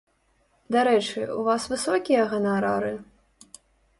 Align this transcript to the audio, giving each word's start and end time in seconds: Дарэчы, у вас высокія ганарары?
Дарэчы, 0.75 1.21
у 1.41 1.43
вас 1.49 1.67
высокія 1.75 2.21
ганарары? 2.31 2.93